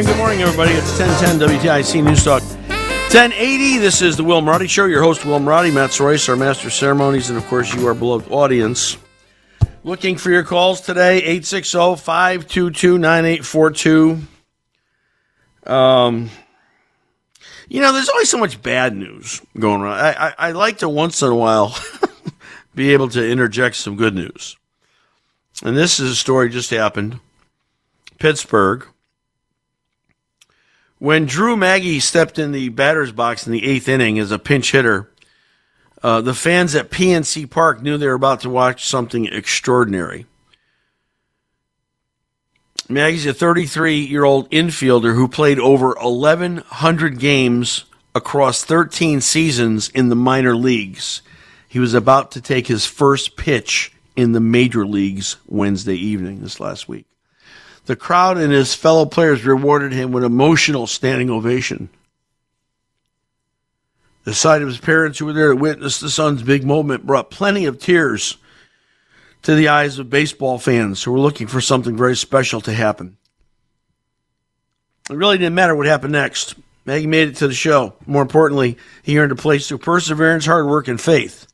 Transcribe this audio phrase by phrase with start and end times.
[0.00, 0.72] Morning, good morning, everybody.
[0.72, 2.42] It's 1010 WTIC News Talk.
[2.42, 4.86] 1080, this is the Will Marotti Show.
[4.86, 7.92] Your host, Will Marotti, Matt Royce, our master of ceremonies, and of course, you, our
[7.92, 8.96] beloved audience.
[9.84, 14.20] Looking for your calls today, 860 522 9842.
[15.66, 16.30] Um,
[17.68, 19.98] you know, there's always so much bad news going around.
[19.98, 21.76] I, I, I like to once in a while
[22.74, 24.56] be able to interject some good news.
[25.62, 27.20] And this is a story just happened.
[28.18, 28.86] Pittsburgh.
[31.00, 34.72] When Drew Maggi stepped in the batter's box in the eighth inning as a pinch
[34.72, 35.10] hitter,
[36.02, 40.26] uh, the fans at PNC Park knew they were about to watch something extraordinary.
[42.86, 50.10] Maggi's a 33 year old infielder who played over 1,100 games across 13 seasons in
[50.10, 51.22] the minor leagues.
[51.66, 56.60] He was about to take his first pitch in the major leagues Wednesday evening this
[56.60, 57.06] last week.
[57.86, 61.88] The crowd and his fellow players rewarded him with emotional standing ovation.
[64.24, 67.30] The sight of his parents who were there to witness the son's big moment brought
[67.30, 68.36] plenty of tears
[69.42, 73.16] to the eyes of baseball fans who were looking for something very special to happen.
[75.08, 76.54] It really didn't matter what happened next.
[76.86, 77.94] Maggi made it to the show.
[78.06, 81.46] More importantly, he earned a place through perseverance, hard work, and faith.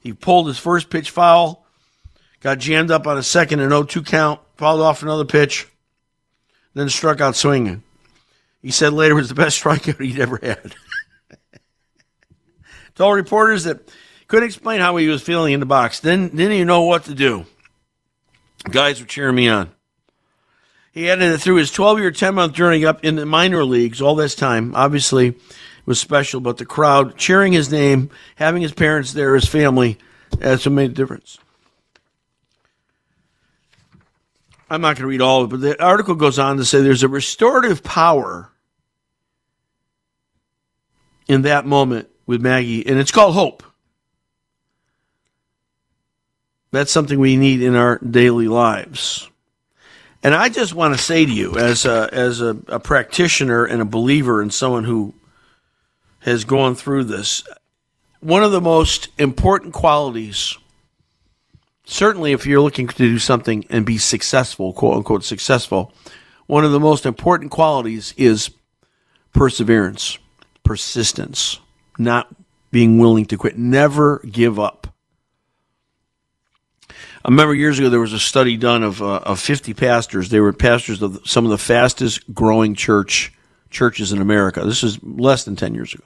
[0.00, 1.63] He pulled his first pitch foul,
[2.44, 5.66] got jammed up on a second and 0 2 count, fouled off another pitch,
[6.74, 7.82] then struck out swinging.
[8.62, 10.76] He said later it was the best strikeout he'd ever had.
[12.94, 13.90] Told reporters that
[14.28, 16.00] couldn't explain how he was feeling in the box.
[16.00, 17.46] Then didn't even know what to do.
[18.70, 19.70] Guys were cheering me on.
[20.92, 24.00] He added that through his 12 year, 10 month journey up in the minor leagues,
[24.00, 25.36] all this time, obviously it
[25.86, 29.98] was special, but the crowd cheering his name, having his parents there, his family,
[30.38, 31.38] that's what made a difference.
[34.74, 36.82] I'm not going to read all of it, but the article goes on to say
[36.82, 38.50] there's a restorative power
[41.28, 43.62] in that moment with Maggi, and it's called hope.
[46.72, 49.28] That's something we need in our daily lives.
[50.24, 53.80] And I just want to say to you, as a, as a, a practitioner and
[53.80, 55.14] a believer and someone who
[56.20, 57.44] has gone through this,
[58.20, 60.56] one of the most important qualities,
[61.84, 65.92] certainly if you're looking to do something and be successful, quote unquote successful,
[66.46, 68.50] one of the most important qualities is
[69.32, 70.18] perseverance,
[70.62, 71.60] persistence,
[71.98, 72.34] not
[72.70, 74.88] being willing to quit, never give up.
[76.90, 80.28] I remember years ago there was a study done of uh, of 50 pastors.
[80.28, 83.32] They were pastors of some of the fastest growing church
[83.70, 84.62] churches in America.
[84.64, 86.04] This is less than 10 years ago.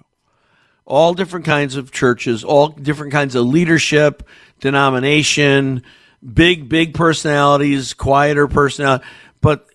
[0.89, 4.27] All different kinds of churches, all different kinds of leadership,
[4.59, 5.83] denomination,
[6.35, 9.05] big big personalities, quieter personality.
[9.43, 9.69] But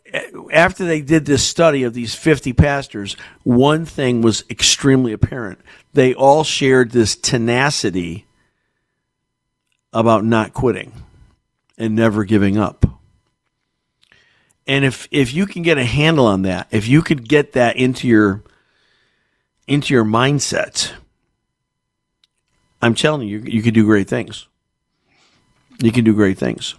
[0.52, 5.60] after they did this study of these 50 pastors, one thing was extremely apparent.
[5.94, 8.26] They all shared this tenacity
[9.92, 10.92] about not quitting
[11.78, 12.86] and never giving up.
[14.66, 17.76] And if if you can get a handle on that, if you could get that
[17.76, 18.44] into your
[19.68, 20.94] into your mindset,
[22.84, 24.48] I'm telling you, you could do great things.
[25.80, 26.76] You can do great things.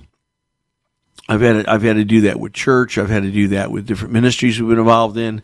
[1.29, 2.99] I've had to, I've had to do that with church.
[2.99, 5.43] I've had to do that with different ministries we've been involved in.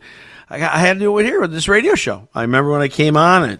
[0.49, 2.27] I, I had to do it here with this radio show.
[2.35, 3.59] I remember when I came on it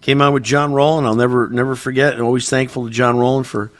[0.00, 1.06] came on with John Rowland.
[1.06, 2.14] I'll never never forget.
[2.14, 3.70] And always thankful to John Rowland for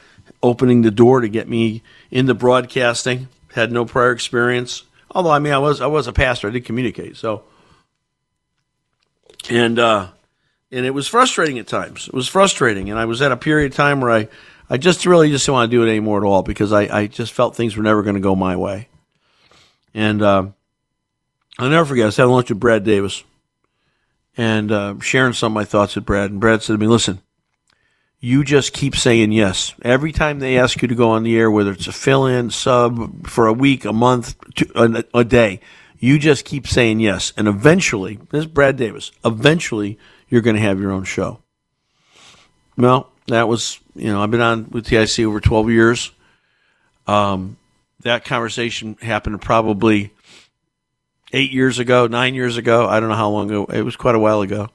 [0.41, 3.27] opening the door to get me into broadcasting.
[3.53, 4.83] Had no prior experience.
[5.11, 6.47] Although I mean I was I was a pastor.
[6.47, 7.17] I did communicate.
[7.17, 7.43] So
[9.49, 10.09] and uh
[10.71, 12.07] and it was frustrating at times.
[12.07, 14.27] It was frustrating, and I was at a period of time where I
[14.69, 17.07] I just really just didn't want to do it anymore at all because I, I
[17.07, 18.87] just felt things were never going to go my way.
[19.93, 20.47] And uh,
[21.59, 22.03] I'll never forget.
[22.03, 23.25] I was having lunch with Brad Davis
[24.37, 26.31] and uh, sharing some of my thoughts with Brad.
[26.31, 27.21] And Brad said to me, "Listen,
[28.21, 31.51] you just keep saying yes every time they ask you to go on the air,
[31.51, 34.35] whether it's a fill-in sub for a week, a month,
[34.73, 35.59] a, a day.
[35.99, 39.11] You just keep saying yes, and eventually, this is Brad Davis.
[39.25, 39.99] Eventually,
[40.31, 41.39] you're going to have your own show."
[42.75, 46.11] Well, that was you know I've been on with TIC over 12 years.
[47.05, 47.57] Um,
[48.01, 50.11] that conversation happened probably
[51.33, 52.87] eight years ago, nine years ago.
[52.87, 53.65] I don't know how long ago.
[53.65, 54.69] It was quite a while ago,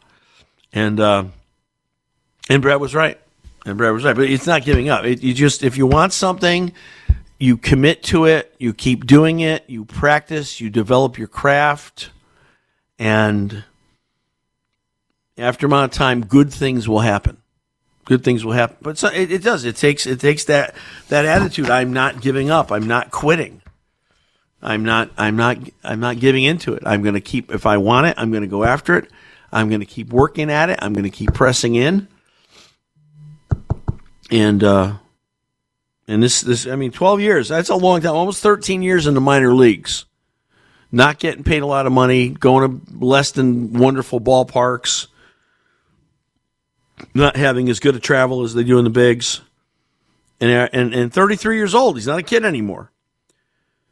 [0.73, 1.25] and uh,
[2.49, 3.19] and Brad was right,
[3.65, 4.17] and Brad was right.
[4.17, 5.05] But it's not giving up.
[5.05, 6.73] It, you just if you want something,
[7.39, 8.55] you commit to it.
[8.59, 9.65] You keep doing it.
[9.67, 10.61] You practice.
[10.61, 12.11] You develop your craft,
[12.99, 13.65] and
[15.39, 17.39] after a amount of time, good things will happen
[18.07, 18.77] good things will happen.
[18.81, 19.67] But so, it, it, does.
[19.67, 20.75] It takes it takes that
[21.09, 21.69] that attitude.
[21.69, 22.73] I'm not giving up.
[22.73, 23.61] I'm not quitting.
[24.63, 25.11] I'm not.
[25.19, 25.59] I'm not.
[25.85, 26.83] I'm not giving into it.
[26.87, 27.53] I'm going to keep.
[27.53, 29.11] If I want it, I'm going to go after it.
[29.53, 30.79] I'm going to keep working at it.
[30.81, 32.09] I'm going to keep pressing in.
[34.31, 34.95] And uh,
[36.09, 37.49] and this this I mean, 12 years.
[37.49, 38.15] That's a long time.
[38.15, 40.07] Almost 13 years in the minor leagues.
[40.93, 45.09] Not getting paid a lot of money, going to less than wonderful ballparks
[47.15, 49.41] not having as good a travel as they do in the bigs.
[50.41, 51.97] And, and, and 33 years old.
[51.97, 52.91] He's not a kid anymore.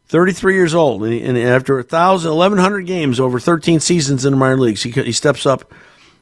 [0.09, 1.05] 33 years old.
[1.05, 5.13] And, and after 1,000, 1,100 games over 13 seasons in the minor leagues, he, he
[5.13, 5.73] steps up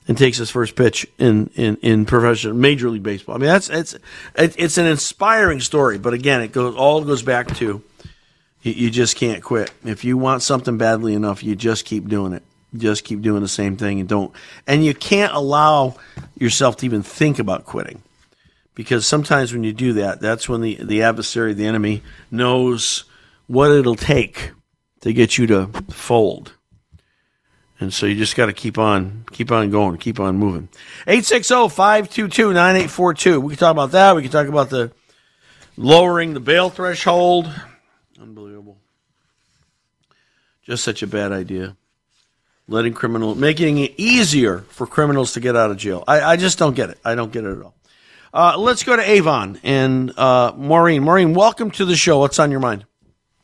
[0.09, 3.37] and takes his first pitch in, in, in professional Major League Baseball.
[3.37, 3.97] I mean, that's it's
[4.35, 5.99] it's an inspiring story.
[5.99, 7.83] But again, it goes all goes back to
[8.63, 9.73] you, you just can't quit.
[9.85, 12.43] If you want something badly enough, you just keep doing it
[12.77, 14.35] just keep doing the same thing and don't
[14.67, 15.95] and you can't allow
[16.39, 18.03] yourself to even think about quitting.
[18.75, 23.05] Because sometimes when you do that that's when the the adversary the enemy knows
[23.47, 24.53] what it'll take
[25.01, 26.55] to get you to fold.
[27.79, 30.71] And so you just got to keep on keep on going keep on moving.
[31.07, 34.17] 860-522-9842 we can talk about that.
[34.17, 34.93] We can talk about the
[35.77, 37.53] lowering the bail threshold.
[38.21, 38.79] Unbelievable.
[40.63, 41.77] Just such a bad idea
[42.69, 46.05] letting criminal making it easier for criminals to get out of jail.
[46.07, 46.99] I, I just don't get it.
[47.05, 47.75] I don't get it at all.
[48.35, 51.03] Uh, let's go to Avon and uh, Maureen.
[51.03, 52.19] Maureen, welcome to the show.
[52.21, 52.87] What's on your mind?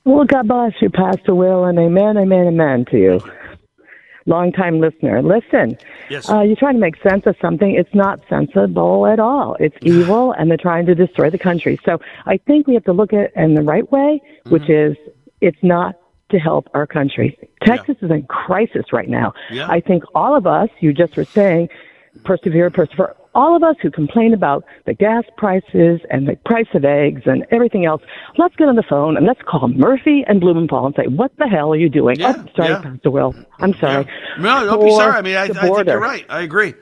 [0.04, 3.20] Well, God bless you, Pastor Will, and amen, amen, amen to you.
[4.24, 5.22] Long time listener.
[5.22, 5.76] Listen,
[6.08, 6.30] yes.
[6.30, 7.74] uh, you're trying to make sense of something.
[7.74, 9.56] It's not sensible at all.
[9.60, 11.78] It's evil, and they're trying to destroy the country.
[11.84, 14.50] So I think we have to look at it in the right way, mm-hmm.
[14.50, 14.96] which is
[15.42, 15.96] it's not
[16.30, 17.38] to help our country.
[17.62, 18.06] Texas yeah.
[18.06, 19.32] is in crisis right now.
[19.50, 19.68] Yeah.
[19.68, 21.68] I think all of us, you just were saying,
[22.24, 23.14] persevere, persevere.
[23.34, 27.46] All of us who complain about the gas prices and the price of eggs and
[27.50, 28.02] everything else,
[28.36, 31.46] let's get on the phone and let's call Murphy and Blumenthal and say, "What the
[31.46, 32.80] hell are you doing?" Yeah, oh, sorry, yeah.
[32.80, 33.34] Pastor Will.
[33.58, 34.08] I'm sorry.
[34.40, 35.12] No, don't be sorry.
[35.12, 36.26] I mean, I, I think you're right.
[36.28, 36.74] I agree.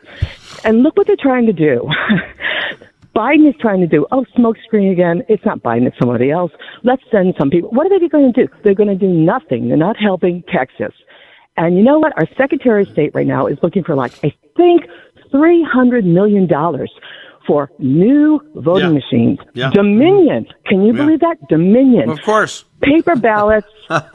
[0.64, 1.86] And look what they're trying to do.
[3.16, 5.22] Biden is trying to do, oh, smokescreen again.
[5.28, 6.52] It's not Biden, it's somebody else.
[6.84, 7.70] Let's send some people.
[7.70, 8.52] What are they going to do?
[8.62, 9.68] They're going to do nothing.
[9.68, 10.92] They're not helping Texas.
[11.56, 12.12] And you know what?
[12.18, 14.82] Our Secretary of State right now is looking for like, I think,
[15.32, 16.46] $300 million
[17.46, 19.00] for new voting yeah.
[19.00, 19.38] machines.
[19.54, 19.70] Yeah.
[19.70, 20.46] Dominion.
[20.66, 21.02] Can you yeah.
[21.02, 21.36] believe that?
[21.48, 22.10] Dominion.
[22.10, 22.64] Of course.
[22.82, 23.68] Paper ballots.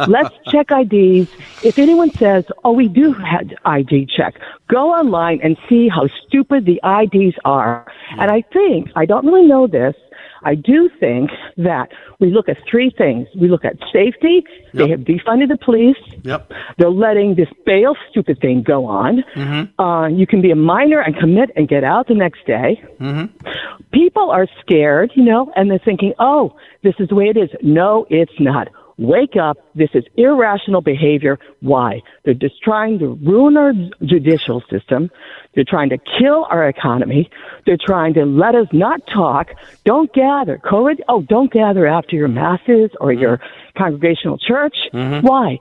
[0.08, 1.30] Let's check IDs.
[1.64, 6.66] If anyone says, oh, we do have ID check, go online and see how stupid
[6.66, 7.92] the IDs are.
[8.20, 9.96] And I think, I don't really know this,
[10.44, 13.28] I do think that we look at three things.
[13.40, 14.44] We look at safety.
[14.44, 14.74] Yep.
[14.74, 15.98] They have defunded the police.
[16.24, 16.52] Yep.
[16.78, 19.24] They're letting this bail stupid thing go on.
[19.36, 19.82] Mm-hmm.
[19.82, 22.82] Uh, you can be a minor and commit and get out the next day.
[23.00, 23.50] Mm-hmm.
[23.92, 27.50] People are scared, you know, and they're thinking, oh, this is the way it is.
[27.62, 28.70] No, it's not.
[28.98, 29.58] Wake up.
[29.76, 31.40] This is irrational behavior.
[31.62, 32.02] Why?
[32.24, 35.10] They're just trying to ruin our judicial system.
[35.56, 37.30] They're trying to kill our economy.
[37.66, 39.50] They're trying to let us not talk.
[39.86, 40.60] Don't gather.
[40.64, 43.42] COVID, oh, don't gather after your masses or your
[43.78, 44.76] congregational church.
[44.94, 45.26] Mm-hmm.
[45.26, 45.58] Why?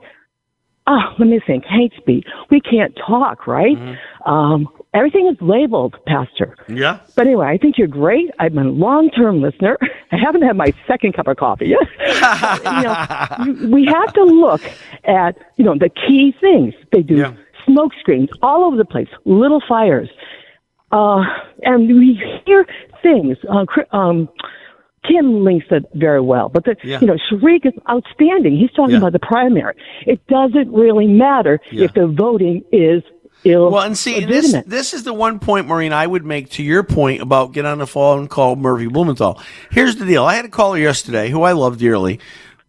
[0.93, 1.63] Oh, let me think.
[1.63, 2.25] Hate speech.
[2.49, 3.77] We can't talk, right?
[3.77, 4.29] Mm-hmm.
[4.29, 6.57] Um, everything is labeled, Pastor.
[6.67, 6.99] Yeah.
[7.15, 8.29] But anyway, I think you're great.
[8.39, 9.77] I'm a long-term listener.
[10.11, 11.79] I haven't had my second cup of coffee yet.
[12.65, 14.61] you know, we have to look
[15.05, 17.15] at you know the key things they do.
[17.15, 17.35] Yeah.
[17.65, 20.09] Smoke screens all over the place, little fires,
[20.91, 21.23] uh,
[21.61, 22.65] and we hear
[23.01, 23.37] things.
[23.49, 24.27] Uh, um,
[25.07, 26.99] Kim links it very well, but the, Yeah.
[27.01, 28.55] you know Sharik is outstanding.
[28.57, 28.97] He's talking Yeah.
[28.99, 29.73] about the primary.
[30.05, 31.85] It doesn't really matter Yeah.
[31.85, 33.01] if the voting is
[33.43, 33.71] ill.
[33.71, 36.83] Well, and see, this, this is the one point, Maureen, I would make to your
[36.83, 39.39] point about get on the phone and call Murphy Blumenthal.
[39.71, 40.23] Here's the deal.
[40.23, 42.19] I had a caller yesterday who I love dearly,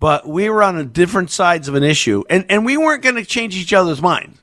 [0.01, 3.17] but we were on a different sides of an issue, and, and we weren't going
[3.17, 4.39] to change each other's minds.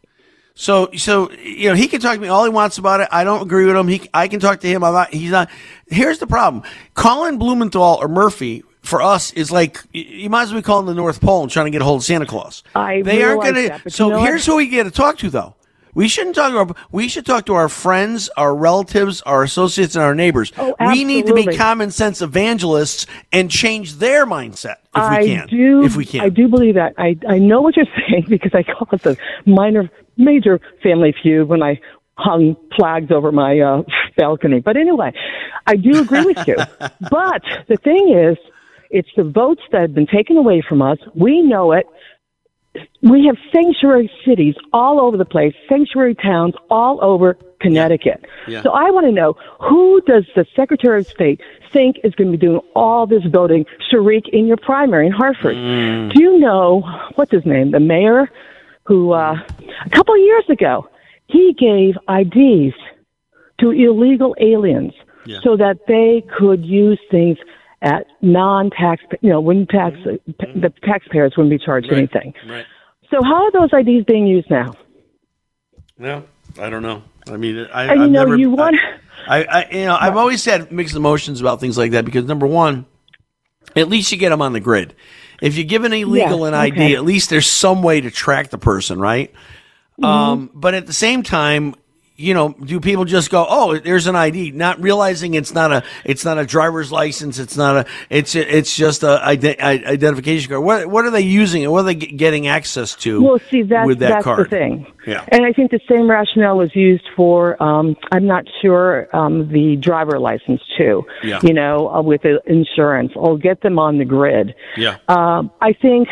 [0.59, 3.07] So, so you know, he can talk to me all he wants about it.
[3.13, 3.87] I don't agree with him.
[3.87, 5.13] He, I can talk to him about.
[5.13, 5.49] He's not.
[5.87, 10.59] Here's the problem: Colin Blumenthal or Murphy for us is like you might as well
[10.59, 12.61] be calling the North Pole and trying to get a hold of Santa Claus.
[12.75, 13.89] I they aren't going to.
[13.89, 14.27] So you know what?
[14.27, 15.55] here's who we get to talk to, though.
[15.93, 16.85] We shouldn't talk to our.
[16.91, 20.51] We should talk to our friends, our relatives, our associates, and our neighbors.
[20.57, 25.27] Oh, we need to be common sense evangelists and change their mindset if I we
[25.27, 25.47] can.
[25.47, 25.83] do.
[25.83, 26.19] if we can.
[26.19, 26.95] I do believe that.
[26.97, 29.89] I I know what you're saying because I call it the minor,
[30.19, 31.79] major family feud when I
[32.15, 33.81] hung flags over my uh,
[34.17, 34.59] balcony.
[34.59, 35.13] But anyway,
[35.65, 36.55] I do agree with you.
[37.09, 38.37] but the thing is,
[38.89, 40.97] it's the votes that have been taken away from us.
[41.15, 41.85] We know it.
[43.01, 48.25] We have sanctuary cities all over the place, sanctuary towns all over Connecticut.
[48.47, 48.61] Yeah.
[48.61, 52.37] So I want to know who does the Secretary of State think is going to
[52.37, 55.55] be doing all this voting, Sharik, in your primary in Hartford?
[55.55, 56.13] Mm.
[56.13, 56.83] Do you know
[57.15, 57.71] what's his name?
[57.71, 58.29] The mayor,
[58.89, 59.35] who uh,
[59.85, 60.89] a couple of years ago
[61.27, 62.73] he gave IDs
[63.59, 64.93] to illegal aliens
[65.25, 65.37] Yeah.
[65.43, 67.37] so that they could use things
[67.83, 72.33] at non-tax, you know, wouldn't tax the taxpayers wouldn't be charged anything.
[72.49, 72.65] Right.
[73.11, 74.73] So how are those IDs being used now?
[75.97, 76.23] No,
[76.59, 77.03] I don't know.
[77.31, 78.75] I mean, I, And you I've know, never, you want-
[79.27, 82.47] I, I, you know, I've always had mixed emotions about things like that because number
[82.47, 82.85] one,
[83.75, 84.95] at least you get them on the grid.
[85.41, 86.95] If you give an illegal Yeah, an ID, okay.
[86.95, 89.31] at least there's some way to track the person, right?
[89.93, 90.05] Mm-hmm.
[90.05, 91.75] Um, but at the same time,
[92.19, 95.83] you know, do people just go, "Oh, there's an ID," not realizing it's not a,
[96.03, 100.49] it's not a driver's license, it's not a, it's it's just a ide- i- identification
[100.49, 100.63] card.
[100.63, 101.63] What what are they using?
[101.63, 103.23] And what are they getting access to?
[103.23, 104.45] Well, see, that's, with that that's card?
[104.45, 104.85] the thing.
[105.07, 105.25] Yeah.
[105.29, 109.77] And I think the same rationale was used for, um, I'm not sure, um, the
[109.77, 111.03] driver license too.
[111.23, 111.39] Yeah.
[111.41, 113.13] You know, uh, with the insurance.
[113.15, 114.53] I'll get them on the grid.
[114.77, 114.97] Yeah.
[115.07, 116.09] Um, I think,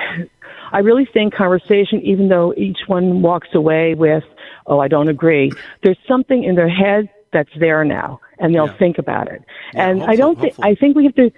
[0.72, 4.24] I really think conversation, even though each one walks away with,
[4.68, 5.52] oh, I don't agree,
[5.84, 8.78] there's something in their head that's there now, and they'll Yeah.
[8.78, 9.42] think about it.
[9.74, 10.54] Yeah, and I don't think.
[10.62, 11.32] I think we have to,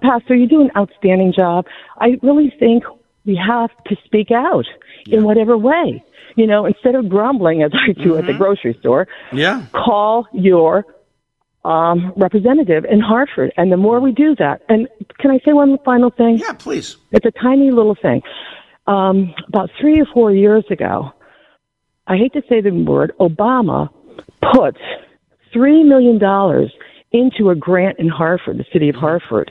[0.00, 1.66] Pastor, you do an outstanding job.
[1.98, 2.84] I really think
[3.24, 4.66] we have to speak out
[5.06, 6.04] in whatever way.
[6.36, 8.26] You know, instead of grumbling as I do at Mm-hmm.
[8.26, 9.62] the grocery store, Yeah.
[9.72, 10.84] call your
[11.64, 13.52] um, representative in Hartford.
[13.56, 14.88] And the more we do that, and
[15.20, 16.38] can I say one final thing?
[16.38, 16.96] Yeah, please.
[17.12, 18.20] It's a tiny little thing.
[18.88, 21.12] Um, about three or four years ago,
[22.06, 23.88] I hate to say the word, Obama
[24.52, 24.76] put
[25.54, 26.20] $3 million
[27.12, 29.50] into a grant in Hartford, the city of Hartford.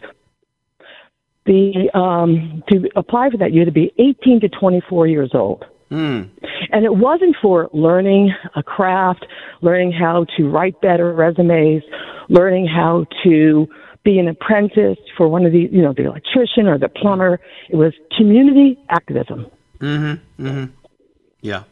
[1.45, 5.65] The, um, to apply for that, you had to be 18 to 24 years old.
[5.89, 6.23] Hmm.
[6.71, 9.25] And it wasn't for learning a craft,
[9.61, 11.83] learning how to write better resumes,
[12.29, 13.67] learning how to
[14.03, 17.39] be an apprentice for one of the, you know, the electrician or the plumber.
[17.69, 19.47] It was community activism.
[19.79, 20.65] Mm-hmm, mm-hmm.
[21.41, 21.63] Yeah.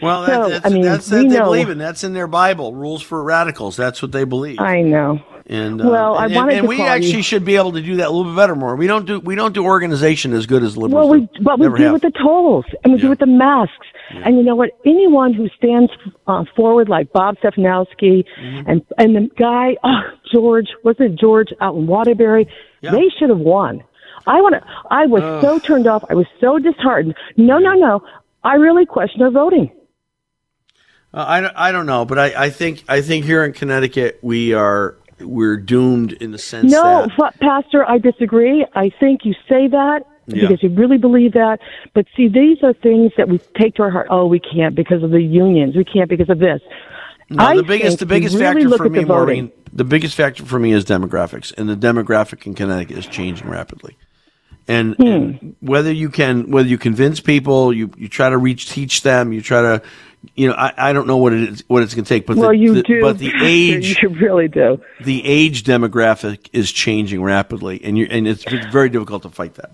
[0.00, 1.78] Well, So, that, that's, I mean, that's we that they know- believe in.
[1.78, 2.74] That's in their Bible.
[2.74, 3.76] Rules for radicals.
[3.76, 4.60] That's what they believe.
[4.60, 5.20] I know.
[5.46, 7.82] and uh, well, I and, wanted and to we actually you- should be able to
[7.82, 8.54] do that a little bit better.
[8.54, 8.76] More.
[8.76, 11.08] We don't do we don't do organization as good as liberals.
[11.10, 11.92] Well, we, but we do have.
[11.92, 13.02] with the tolls and we Yeah.
[13.04, 13.86] do with the masks.
[14.10, 14.70] And you know what?
[14.86, 15.90] Anyone who stands
[16.28, 18.70] uh, forward like Bob Stefanowski Mm-hmm.
[18.70, 20.02] and and the guy, oh,
[20.32, 22.46] George, wasn't it George out in Waterbury?
[22.80, 22.92] Yeah.
[22.92, 23.82] They should have won.
[24.26, 24.62] I want to.
[24.90, 26.04] I was so turned off.
[26.08, 27.14] I was so disheartened.
[27.36, 28.02] No, no, no.
[28.44, 29.70] I really question their voting.
[31.12, 34.18] Uh, I, don't- I don't know, but I, I think I think here in Connecticut
[34.22, 38.66] we are we're doomed in the sense No, that Pastor, I disagree.
[38.74, 40.48] I think you say that Yeah.
[40.48, 41.60] because you really believe that.
[41.94, 44.08] But see, these are things that we take to our heart.
[44.10, 45.76] Oh, we can't because of the unions.
[45.76, 46.60] We can't because of this.
[47.30, 49.06] No, I the biggest the biggest really factor for me, the.
[49.06, 53.48] Maureen, the biggest factor for me is demographics, and the demographic in Connecticut is changing
[53.48, 53.96] rapidly.
[54.66, 55.02] And, Hmm.
[55.06, 59.32] and whether you can whether you convince people, you you try to reach teach them,
[59.32, 59.82] you try to,
[60.36, 62.36] you know, I, I don't know what it is what it's going to take, but
[62.38, 63.00] Well, the, you the- do.
[63.02, 64.80] but the age you really do.
[65.00, 69.70] the age demographic is changing rapidly, and you and it's very difficult to fight that.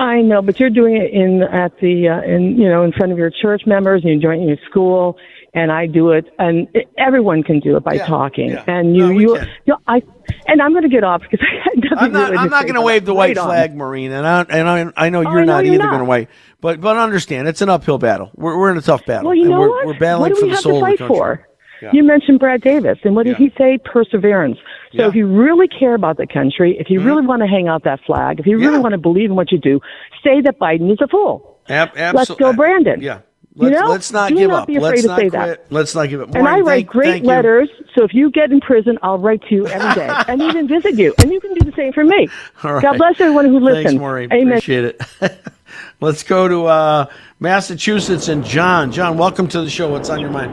[0.00, 3.12] I know, but you're doing it in at the uh, in you know in front
[3.12, 5.16] of your church members, and you're doing it in your school,
[5.54, 8.50] and I do it, and everyone can do it by Yeah, talking.
[8.50, 8.64] yeah.
[8.66, 10.02] And you, No, you, you, I,
[10.46, 12.30] and I'm going to get off because I had nothing I'm not.
[12.30, 13.46] really I'm not going to wave the white right on.
[13.46, 16.04] flag, Maureen, and I and I, I know Oh, you're know not either going to
[16.04, 16.28] wave.
[16.60, 18.30] But but understand, it's an uphill battle.
[18.34, 19.26] We're we're in a tough battle.
[19.28, 19.86] Well, you and know we're, what?
[19.86, 21.48] We're battling what do for we the have soul to of the fight for?
[21.80, 21.90] Yeah.
[21.92, 23.78] You mentioned Brad Davis, and what did he say?
[23.84, 24.58] Perseverance.
[24.96, 27.06] So if you really care about the country, if you mm-hmm.
[27.08, 29.52] really want to hang out that flag, if you really want to believe in what
[29.52, 29.80] you do,
[30.24, 31.60] say that Biden is a fool.
[31.68, 33.00] Ab- Let's go, Brandon.
[33.00, 33.20] Yeah.
[33.58, 34.68] Let's, you know, let's not do give not up.
[34.68, 35.32] Afraid let's to not say quit.
[35.32, 35.66] that.
[35.72, 36.34] Let's not give up.
[36.34, 37.28] And I write thank- great thank you.
[37.28, 40.68] letters, so if you get in prison, I'll write to you every day and even
[40.68, 41.12] visit you.
[41.18, 42.28] And you can do the same for me.
[42.62, 42.82] All right.
[42.82, 43.84] God bless everyone who listens.
[43.86, 44.32] Thanks, Maureen.
[44.32, 44.48] Amen.
[44.58, 45.02] Appreciate it.
[46.00, 47.06] Let's go to uh,
[47.40, 48.92] Massachusetts and John.
[48.92, 49.90] John, welcome to the show.
[49.90, 50.52] What's on your mind?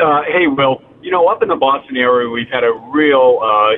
[0.00, 0.80] Uh, hey, Will.
[1.02, 3.72] You know, up in the Boston area, we've had a real uh,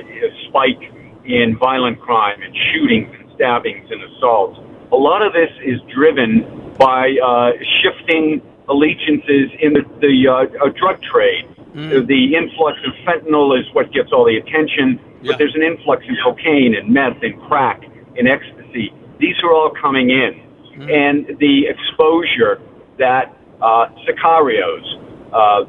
[0.47, 0.79] spike
[1.25, 4.59] in violent crime and shootings and stabbings and assaults.
[4.91, 10.69] A lot of this is driven by uh, shifting allegiances in the, the uh, uh,
[10.79, 11.45] drug trade.
[11.73, 15.31] The influx of fentanyl is what gets all the attention, Yeah.
[15.31, 17.83] but there's an influx in cocaine and meth and crack
[18.17, 18.91] and ecstasy.
[19.19, 20.41] These are all coming in.
[20.89, 22.61] And the exposure
[22.97, 24.85] that uh, sicarios,
[25.33, 25.65] uh,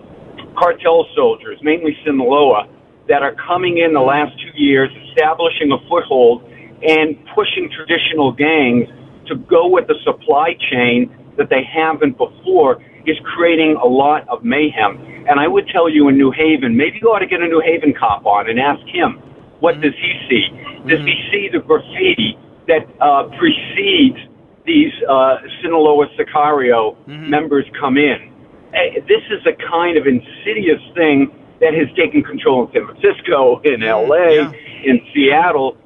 [0.59, 2.69] cartel soldiers, mainly Sinaloa,
[3.09, 6.45] that are coming in the last two years, establishing a foothold
[6.83, 8.89] and pushing traditional gangs
[9.29, 14.45] to go with the supply chain that they haven't before is creating a lot of
[14.45, 14.99] mayhem.
[15.29, 17.61] And I would tell you in New Haven, maybe you ought to get a New
[17.61, 19.21] Haven cop on and ask him,
[19.61, 20.45] what does he see?
[20.87, 24.19] Does he see the graffiti that uh, precedes
[24.67, 28.33] these uh, Sinaloa Sicario members come in?
[28.75, 31.31] Eh, This is a kind of insidious thing
[31.61, 34.53] that has taken control in San Francisco, in LA, yeah.
[34.85, 35.77] in Seattle.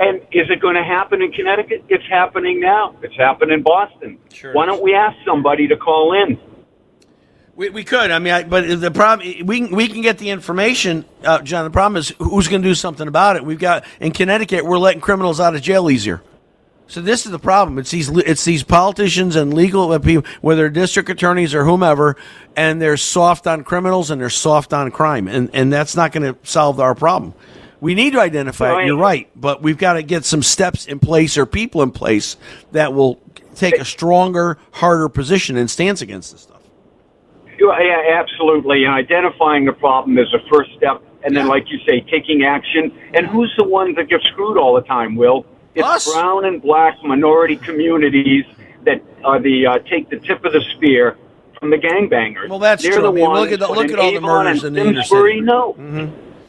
[0.00, 1.84] And is it going to happen in Connecticut?
[1.90, 2.96] It's happening now.
[3.02, 4.18] It's happening in Boston.
[4.32, 6.40] Sure Why don't we ask somebody to call in?
[7.54, 8.10] We, we could.
[8.10, 11.64] I mean, I, but the problem we can- we can get the information, uh, John.
[11.64, 13.44] The problem is who's going to do something about it.
[13.44, 16.22] We've got in Connecticut, we're letting criminals out of jail easier.
[16.86, 17.78] So this is the problem.
[17.78, 22.16] It's these it's these politicians and legal people, whether district attorneys or whomever,
[22.56, 26.34] and they're soft on criminals and they're soft on crime, and and that's not going
[26.34, 27.34] to solve our problem.
[27.80, 28.84] We need to identify Right.
[28.84, 28.86] it.
[28.86, 32.36] You're right, but we've got to get some steps in place or people in place
[32.72, 33.18] that will
[33.54, 36.60] take a stronger, harder position and stance against this stuff.
[37.58, 38.84] Yeah, yeah, absolutely.
[38.84, 41.02] And identifying the problem is a first step.
[41.22, 42.90] And then, like you say, taking action.
[43.12, 45.44] And who's the ones that get screwed all the time, Will?
[45.74, 46.12] It's Us.
[46.12, 48.44] brown and black minority communities
[48.86, 51.16] that are the uh, take the tip of the spear
[51.58, 52.48] from the gangbangers.
[52.48, 53.02] Well, that's They're true.
[53.02, 55.42] The I mean, look at the- look at all the murders in the inner city.
[55.42, 55.76] No.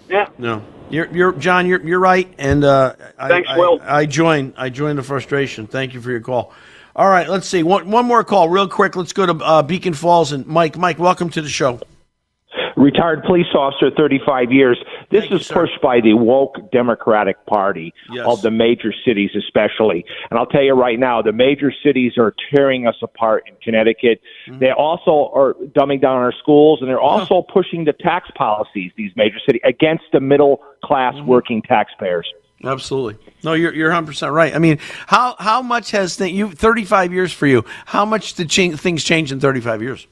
[0.10, 0.28] Yeah.
[0.38, 1.68] No, you're, you're John.
[1.68, 3.80] You're you're right, and uh, I, Thanks, I, Will.
[3.82, 4.54] I join.
[4.58, 5.68] I join the frustration.
[5.68, 6.54] Thank you for your call.
[6.96, 8.96] All right, let's see one one more call, real quick.
[8.96, 10.78] Let's go to uh, Beacon Falls and Mike.
[10.78, 11.80] Mike, welcome to the show.
[12.76, 14.78] Retired police officer, 35 years.
[15.10, 15.54] This Thank is sir.
[15.56, 18.26] pushed by the woke Democratic Party Yes.
[18.28, 20.06] of the major cities, especially.
[20.30, 24.22] And I'll tell you right now, the major cities are tearing us apart in Connecticut.
[24.48, 24.60] Mm-hmm.
[24.60, 29.12] They also are dumbing down our schools, and they're also pushing the tax policies, these
[29.16, 31.28] major cities, against the middle class Mm-hmm.
[31.28, 32.28] working taxpayers.
[32.64, 33.18] Absolutely.
[33.44, 34.54] No, you're you're 100 percent right.
[34.56, 37.66] I mean, how how much has th- you 35 years for you?
[37.88, 40.08] How much did cha- things change in 35 years?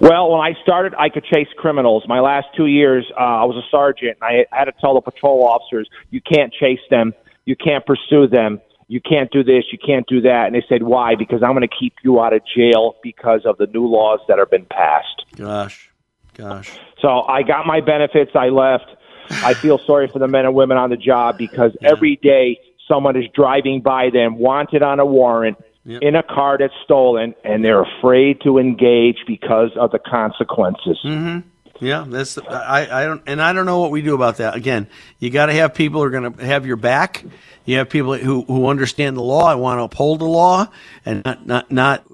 [0.00, 2.04] Well, when I started, I could chase criminals.
[2.06, 4.18] My last two years, uh, I was a sergeant.
[4.20, 7.14] And I had to tell the patrol officers, "You can't chase them.
[7.44, 8.60] You can't pursue them.
[8.88, 9.64] You can't do this.
[9.72, 12.32] You can't do that." And they said, "Why?" Because I'm going to keep you out
[12.32, 15.24] of jail because of the new laws that have been passed.
[15.36, 15.90] Gosh,
[16.34, 16.70] gosh.
[17.00, 18.32] So I got my benefits.
[18.34, 18.86] I left.
[19.30, 23.16] I feel sorry for the men and women on the job because every day someone
[23.16, 26.02] is driving by them, wanted on a warrant, Yep.
[26.02, 30.98] in a car that's stolen, and they're afraid to engage because of the consequences.
[31.04, 31.48] Mm-hmm.
[31.84, 34.54] Yeah, that's I, I don't and I don't know what we do about that.
[34.54, 34.86] Again,
[35.18, 37.24] you got to have people who are going to have your back.
[37.64, 40.68] You have people who who understand the law and want to uphold the law
[41.04, 42.04] and not not not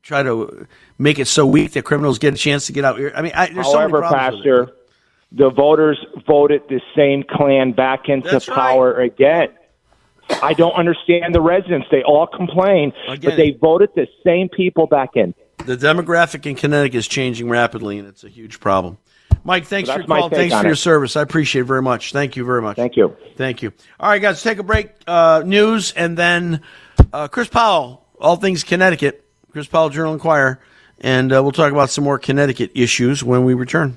[0.00, 2.98] try to make it so weak that criminals get a chance to get out.
[2.98, 3.12] Here.
[3.14, 4.10] I mean, I, there's so many However, it.
[4.10, 4.72] Pastor,
[5.32, 8.56] the voters voted the same clan back into That's right.
[8.56, 9.48] power again.
[10.42, 11.86] I don't understand the residents.
[11.90, 13.30] They all complain, Again.
[13.30, 15.34] but they voted the same people back in.
[15.64, 18.98] The demographic in Connecticut is changing rapidly, and it's a huge problem.
[19.44, 20.28] Mike, thanks So for your call.
[20.28, 20.76] Thanks for your it.
[20.76, 21.16] service.
[21.16, 22.12] I appreciate it very much.
[22.12, 22.76] Thank you very much.
[22.76, 23.16] Thank you.
[23.36, 23.72] Thank you.
[24.00, 24.90] All right, guys, take a break.
[25.06, 26.62] Uh, news, and then
[27.12, 29.24] uh, Chris Powell, all things Connecticut.
[29.52, 30.60] Chris Powell, Journal Inquirer,
[31.00, 33.96] and uh, we'll talk about some more Connecticut issues when we return.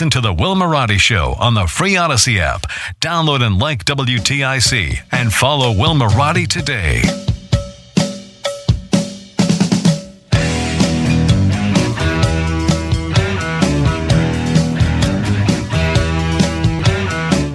[0.01, 2.61] Listen to the Will Marotti Show on the free Odyssey app.
[3.01, 7.03] Download and like WTIC and follow Will Marotti today.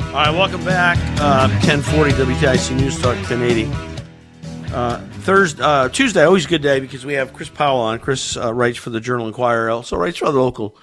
[0.07, 0.99] All right, welcome back.
[1.21, 3.69] Uh, 1040 WTIC News Talk 1080.
[4.73, 7.99] Uh, Thursday, uh, Tuesday, always a good day because we have Chris Powell on.
[7.99, 10.77] Chris uh, writes for the Journal Inquirer, also writes for the local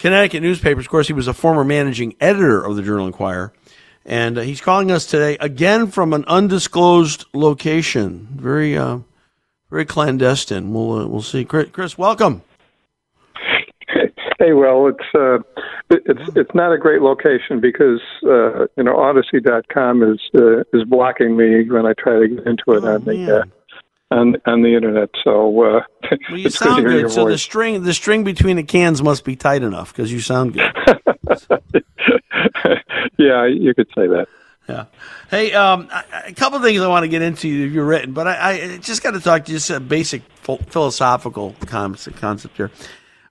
[0.00, 0.86] Connecticut newspapers.
[0.86, 3.52] Of course, he was a former managing editor of the Journal Inquirer.
[4.06, 8.26] And uh, he's calling us today again from an undisclosed location.
[8.34, 9.00] Very, uh,
[9.70, 10.72] very clandestine.
[10.72, 11.44] We'll, uh, we'll see.
[11.44, 12.42] Chris, Chris, welcome.
[14.38, 15.38] Hey, well, it's uh,
[15.90, 21.36] it's it's not a great location because uh, you know Odyssey.com is uh, is blocking
[21.36, 23.46] me when I try to get into it Oh, on the
[24.10, 25.10] on on the internet.
[25.22, 25.82] So uh,
[26.30, 27.12] Well, you it's good to hear good.
[27.12, 30.54] So the string, the string between the cans must be tight enough because you sound
[30.54, 30.72] good.
[33.18, 34.26] yeah, you could say that.
[34.68, 34.84] Yeah.
[35.30, 35.88] Hey, um,
[36.26, 38.76] a couple of things I want to get into if you've written, but I, I
[38.78, 42.70] just got to talk to you just a basic philosophical concept, concept here.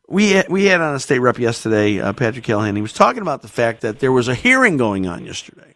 [0.07, 2.75] We had, we had on a state rep yesterday, uh, Patrick Callahan.
[2.75, 5.75] He was talking about the fact that there was a hearing going on yesterday,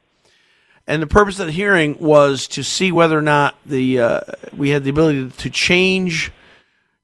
[0.88, 4.22] and the purpose of the hearing was to see whether or not the uh,
[4.56, 6.32] we had the ability to change,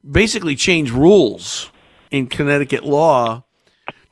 [0.09, 1.71] basically change rules
[2.11, 3.43] in Connecticut law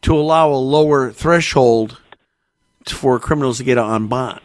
[0.02, 2.00] to allow a lower threshold
[2.86, 4.42] for criminals to get on bond.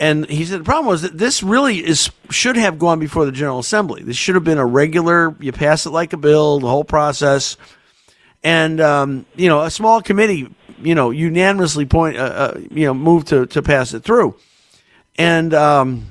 [0.00, 3.32] And he said the problem was that this really is should have gone before the
[3.32, 4.02] General Assembly.
[4.02, 5.34] This should have been a regular.
[5.40, 7.56] You pass it like a bill, the whole process,
[8.44, 10.48] and um, you know a small committee,
[10.82, 14.36] you know, unanimously point, uh, uh, you know, move to to pass it through.
[15.16, 16.10] And um,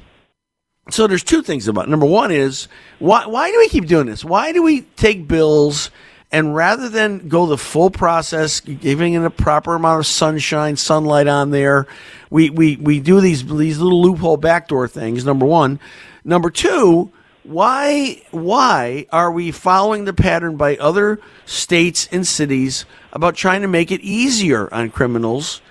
[0.89, 1.89] so there's two things about it.
[1.89, 2.67] Number one is
[2.99, 4.23] why why do we keep doing this?
[4.23, 5.91] Why do we take bills
[6.31, 11.27] and rather than go the full process, giving it a proper amount of sunshine, sunlight
[11.27, 11.87] on there,
[12.29, 15.23] we we, we do these these little loophole backdoor things.
[15.25, 15.79] Number one,
[16.23, 17.11] number two.
[17.47, 23.69] Why why are we following the pattern by other states and cities about trying to
[23.69, 25.61] make it easier on criminals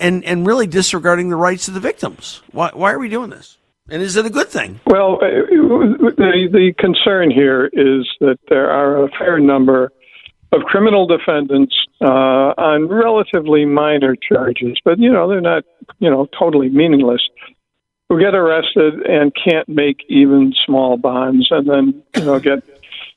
[0.00, 2.42] and and really disregarding the rights of the victims?
[2.50, 3.56] Why why are we doing this?
[3.88, 4.80] And is it a good thing?
[4.84, 5.28] Well, uh,
[6.16, 9.92] the the concern here is that there are a fair number
[10.50, 15.62] of criminal defendants uh, on relatively minor charges, but you know they're not
[16.00, 17.22] you know totally meaningless,
[18.12, 22.62] who get arrested and can't make even small bonds, and then you know get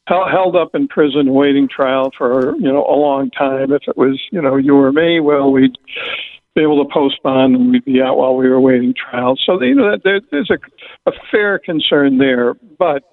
[0.07, 3.73] held up in prison waiting trial for you know a long time.
[3.73, 5.77] If it was you know you or me, well we'd
[6.55, 9.35] be able to post bond and we'd be out while we were waiting trial.
[9.45, 10.59] So you know there, there's a,
[11.09, 13.03] a fair concern there, but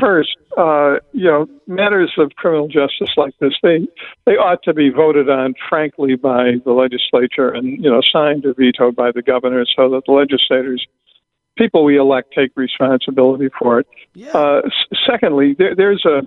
[0.00, 3.86] first, uh, you know, matters of criminal justice like this, they
[4.24, 8.54] they ought to be voted on, frankly, by the legislature and you know signed or
[8.54, 10.86] vetoed by the governor, so that the legislators,
[11.56, 13.86] people we elect, take responsibility for it.
[14.32, 14.62] Uh,
[15.06, 16.22] secondly, there, there's a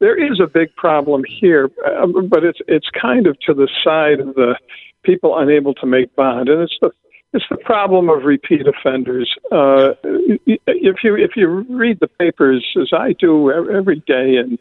[0.00, 4.20] there is a big problem here, uh, but it's it's kind of to the side
[4.20, 4.56] of the
[5.02, 6.90] people unable to make bond, and it's the
[7.32, 9.34] it's the problem of repeat offenders.
[9.50, 14.58] Uh, if you if you read the papers as I do every day in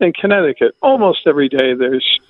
[0.00, 2.20] in Connecticut, almost every day there's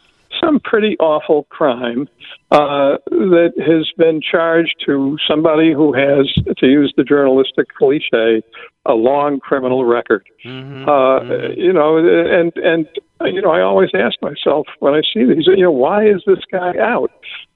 [0.42, 2.08] some pretty awful crime
[2.50, 8.42] uh, that has been charged to somebody who has, to use the journalistic cliche,
[8.86, 10.26] a long criminal record.
[10.88, 12.88] Uh, you know, and and
[13.22, 16.40] you know, I always ask myself when I see these, you know, why is this
[16.50, 17.10] guy out?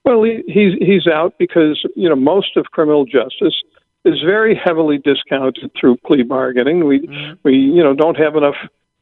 [0.08, 3.62] Well, he, he's he's out because you know most of criminal justice
[4.06, 6.86] is very heavily discounted through plea bargaining.
[6.86, 7.06] We
[7.44, 8.54] we you know don't have enough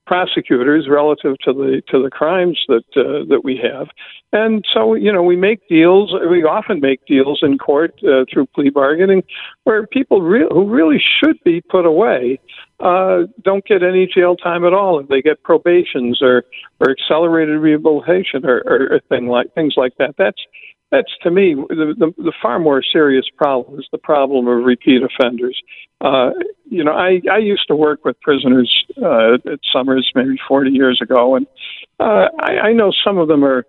[0.04, 3.86] prosecutors relative to the to the crimes that uh, that we have,
[4.32, 6.12] and so you know we make deals.
[6.28, 9.22] We often make deals in court uh, through plea bargaining,
[9.62, 12.40] where people re- who really should be put away
[12.80, 16.44] uh, don't get any jail time at all, and they get probations or
[16.80, 20.16] or accelerated rehabilitation or, or, or thing like things like that.
[20.18, 20.42] That's
[20.90, 25.02] that's to me the, the, the far more serious problem is the problem of repeat
[25.02, 25.60] offenders.
[26.00, 26.30] Uh,
[26.66, 28.70] you know, I, I used to work with prisoners
[29.02, 31.46] uh, at Somers maybe 40 years ago, and
[31.98, 33.64] uh, I, I know some of them are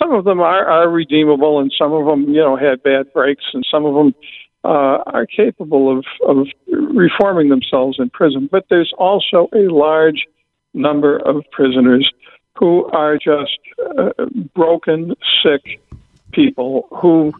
[0.00, 3.44] some of them are, are redeemable, and some of them you know had bad breaks,
[3.52, 4.14] and some of them
[4.64, 6.46] uh, are capable of, of
[6.94, 8.48] reforming themselves in prison.
[8.50, 10.26] But there's also a large
[10.74, 12.10] number of prisoners
[12.56, 13.58] who are just
[13.98, 14.10] uh,
[14.54, 15.80] broken, sick
[16.32, 17.32] people who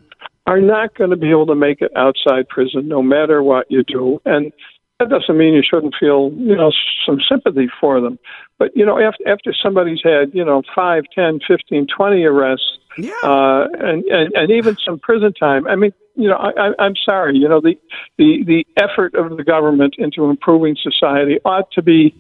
[0.47, 3.83] are not going to be able to make it outside prison no matter what you
[3.85, 4.21] do.
[4.25, 4.53] And
[4.99, 6.73] that doesn't mean you shouldn't feel, you know,
[7.07, 8.19] some sympathy for them.
[8.59, 13.13] But, you know, after, after somebody's had, you know, five, ten, fifteen, twenty arrests, yeah.
[13.25, 16.95] uh, and, and, and even some prison time, I mean, you know, I, I, I'm
[16.97, 17.77] sorry, you know, the,
[18.19, 22.15] the, the effort of the government into improving society ought to be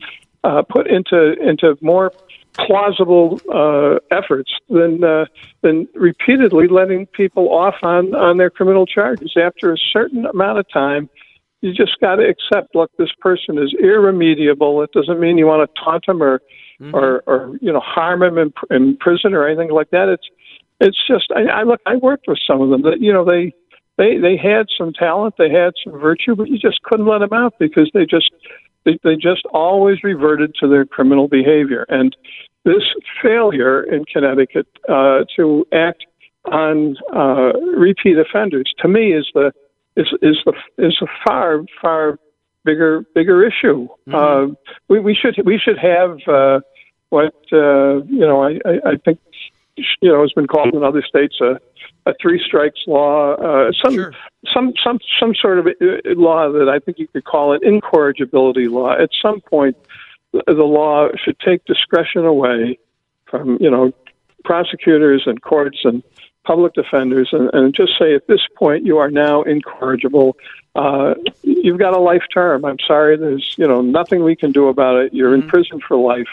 [0.44, 2.12] uh, put into, into more
[2.54, 5.26] plausible uh, efforts than uh,
[5.62, 9.32] than repeatedly letting people off on on their criminal charges.
[9.36, 11.08] After a certain amount of time,
[11.60, 12.74] you just got to accept.
[12.74, 14.82] Look, this person is irremediable.
[14.82, 16.40] It doesn't mean you want to taunt him or
[16.80, 16.94] mm-hmm.
[16.94, 20.08] or, or you know harm him in, in prison or anything like that.
[20.08, 20.28] It's
[20.80, 21.80] it's just I, I look.
[21.86, 23.54] I worked with some of them that you know they.
[23.98, 27.34] They they had some talent, they had some virtue, but you just couldn't let them
[27.34, 28.30] out because they just
[28.84, 31.86] they, they just always reverted to their criminal behavior.
[31.88, 32.16] And
[32.64, 32.82] this
[33.22, 36.04] failure in Connecticut uh, to act
[36.46, 39.52] on uh, repeat offenders, to me, is the
[39.96, 42.18] is is the is a far far
[42.64, 43.88] bigger bigger issue.
[44.08, 44.14] Mm-hmm.
[44.14, 44.54] Uh,
[44.88, 46.60] we, we should we should have uh,
[47.10, 48.42] what uh, you know.
[48.42, 49.18] I, I, I think
[49.76, 51.58] you know has been called in other states a
[52.06, 54.12] a three strikes law, uh, some Sure.
[54.52, 58.68] some some some sort of uh, law that I think you could call an incorrigibility
[58.68, 58.92] law.
[58.92, 59.76] At some point,
[60.32, 62.78] the the law should take discretion away
[63.26, 63.92] from you know
[64.44, 66.02] prosecutors and courts and
[66.44, 70.36] public defenders and, and just say at this point you are now incorrigible.
[70.74, 72.64] Uh, you've got a life term.
[72.64, 75.14] I'm sorry, there's you know nothing we can do about it.
[75.14, 76.28] You're in prison for life.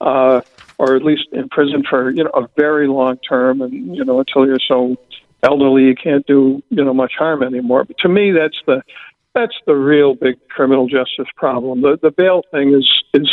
[0.00, 0.42] Uh,
[0.78, 4.20] or at least in prison for you know a very long term, and you know
[4.20, 4.96] until you're so
[5.42, 7.84] elderly you can't do you know much harm anymore.
[7.84, 8.82] But to me, that's the
[9.34, 11.82] that's the real big criminal justice problem.
[11.82, 13.30] The the bail thing is is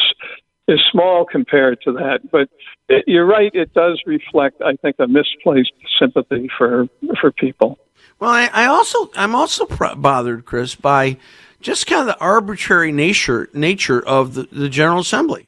[0.68, 2.50] is small compared to that, but
[2.88, 3.52] it, you're right.
[3.54, 6.88] It does reflect, I think, a misplaced sympathy for
[7.20, 7.80] for people.
[8.20, 11.18] Well, I, I also I'm also bothered, Chris, by
[11.60, 15.48] just kind of the arbitrary nature nature of the, the General Assembly.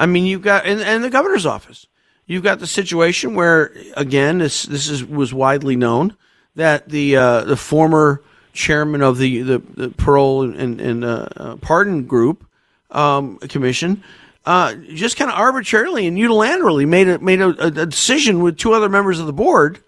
[0.00, 1.86] I mean, you've got and, and the governor's office.
[2.26, 6.16] You've got the situation where, again, this this is was widely known
[6.56, 11.56] that the uh, the former chairman of the the, the parole and, and uh, uh,
[11.56, 12.46] pardon group
[12.90, 14.02] um, commission
[14.46, 18.72] uh, just kind of arbitrarily and unilaterally made a made a, a decision with two
[18.72, 19.80] other members of the board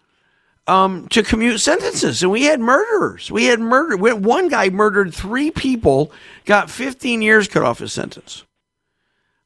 [0.66, 2.22] um, to commute sentences.
[2.22, 3.30] And we had murderers.
[3.30, 3.96] We had murder.
[3.96, 6.12] we- One guy murdered three people,
[6.44, 8.44] got 15 years cut off his sentence.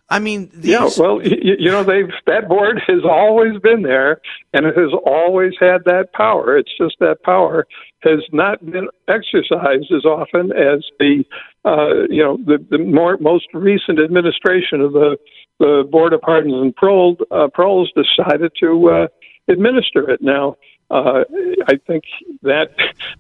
[0.09, 4.21] I mean, these, Yeah, well, you, you know, they've that board has always been there,
[4.53, 6.57] and it has always had that power.
[6.57, 7.67] It's just that power
[8.03, 11.25] has not been exercised as often as the,
[11.65, 15.17] uh, you know, the, the more most recent administration of the
[15.59, 17.49] the Board of Pardons and Parole uh,
[17.97, 19.07] decided to uh,
[19.49, 20.57] administer it now.
[20.91, 21.25] Uh,
[21.67, 22.05] I think
[22.43, 22.69] that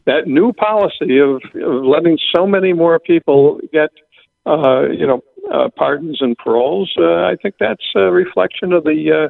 [0.04, 3.90] that new policy of, of letting so many more people get,
[4.44, 5.22] uh, you know,
[5.52, 9.28] uh, pardons and paroles, uh, I think that's a reflection of the, uh,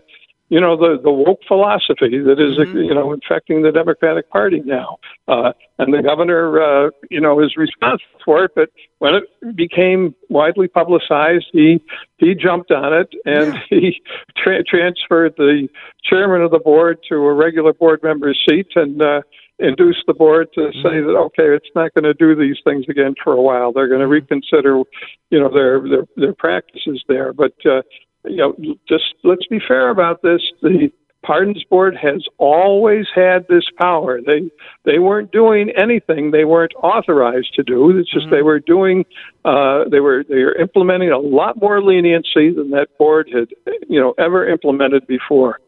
[0.48, 4.98] you know, the the woke philosophy that is, you know, infecting the Democratic Party now.
[5.26, 8.52] Uh, and the governor, uh, you know, is responsible for it.
[8.54, 11.82] But when it became widely publicized, he
[12.18, 14.00] he jumped on it and he
[14.36, 15.68] tra- transferred the
[16.04, 19.02] chairman of the board to a regular board member's seat and.
[19.02, 19.22] Uh,
[19.58, 23.14] induced the board to say that okay, it's not going to do these things again
[23.22, 23.72] for a while.
[23.72, 24.82] They're going to reconsider,
[25.30, 27.32] you know, their their their practices there.
[27.32, 27.82] But uh,
[28.24, 28.54] you know,
[28.88, 30.42] just let's be fair about this.
[30.62, 30.90] The
[31.26, 34.20] pardons board has always had this power.
[34.24, 34.50] They
[34.84, 37.98] they weren't doing anything they weren't authorized to do.
[37.98, 39.04] It's just they were doing
[39.44, 43.48] uh, they were they were implementing a lot more leniency than that board had
[43.88, 45.60] you know ever implemented before.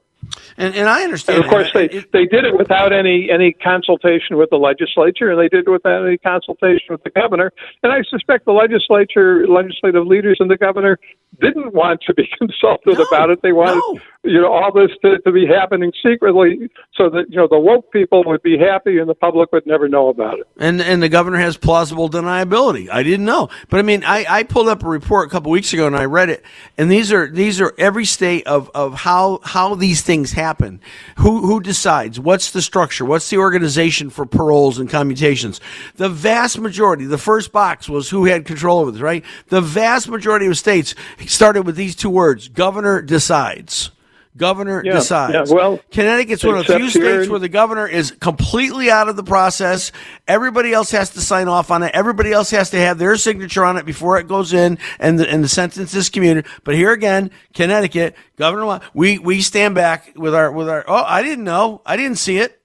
[0.57, 1.39] And, and I understand.
[1.39, 5.41] And of course, they they did it without any any consultation with the legislature, and
[5.41, 7.53] they did it without any consultation with the governor.
[7.83, 10.99] And I suspect the legislature, legislative leaders, and the governor
[11.41, 13.41] didn't want to be consulted No, about it.
[13.43, 14.01] They wanted, no.
[14.25, 17.93] you know, all this to, to be happening secretly, so that you know the woke
[17.93, 20.47] people would be happy and the public would never know about it.
[20.59, 22.89] And and the governor has plausible deniability.
[22.91, 25.73] I didn't know, but I mean, I, I pulled up a report a couple weeks
[25.73, 26.45] ago and I read it,
[26.77, 30.81] and these are these are every state of, of how how these things happen.
[31.19, 32.21] Who who decides?
[32.21, 33.05] What's the structure?
[33.05, 35.61] What's the organization for paroles and commutations?
[35.97, 39.25] The vast majority, the first box was who had control over this, right?
[39.49, 40.95] The vast majority of states
[41.27, 43.91] started with these two words: governor decides.
[44.37, 45.35] Governor Yeah, decides.
[45.35, 49.17] yeah, well, Connecticut's one of the few states where the governor is completely out of
[49.17, 49.91] the process.
[50.29, 51.91] Everybody else has to sign off on it.
[51.93, 55.29] Everybody else has to have their signature on it before it goes in and the,
[55.29, 56.47] and the sentence is commuted.
[56.63, 61.23] But here again, Connecticut, Governor, we, we stand back with our, with our, oh, I
[61.23, 61.83] didn't know.
[61.85, 62.63] I didn't see it.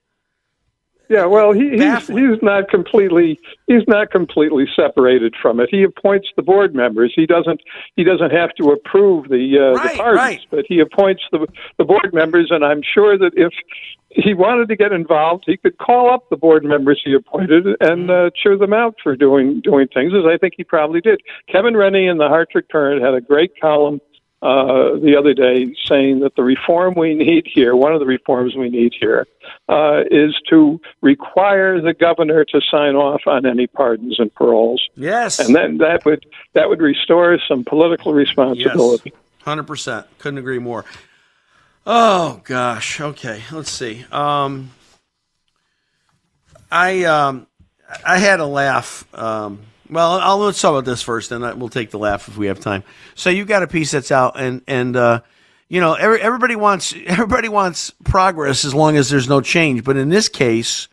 [1.08, 5.68] Yeah, well, he, he's he's not completely he's not completely separated from it.
[5.70, 7.12] He appoints the board members.
[7.14, 7.60] He doesn't
[7.96, 10.40] he doesn't have to approve the uh, Right, the pardons, right.
[10.50, 11.46] but he appoints the
[11.78, 12.48] the board members.
[12.50, 13.52] And I'm sure that if
[14.10, 18.10] he wanted to get involved, he could call up the board members he appointed and
[18.10, 21.20] uh, cheer them out for doing doing things, as I think he probably did.
[21.50, 24.00] Kevin Rennie in the Hartford Courant had a great column
[24.44, 28.54] uh, the other day saying that the reform we need here, one of the reforms
[28.54, 29.26] we need here,
[29.70, 34.86] uh, is to require the governor to sign off on any pardons and paroles.
[34.96, 35.38] Yes.
[35.38, 39.14] And then that would that would restore some political responsibility.
[39.42, 40.06] Hundred percent.
[40.18, 40.84] Couldn't agree more.
[41.86, 43.00] Oh gosh.
[43.00, 43.42] Okay.
[43.50, 44.04] Let's see.
[44.12, 44.72] Um,
[46.70, 47.46] I um,
[48.04, 49.06] I had a laugh.
[49.14, 52.46] Um, well, I'll let's talk about this first, and we'll take the laugh if we
[52.46, 52.84] have time.
[53.14, 55.20] So you got a piece that's out, and and uh,
[55.68, 59.84] you know every, everybody wants everybody wants progress as long as there's no change.
[59.84, 60.88] But in this case,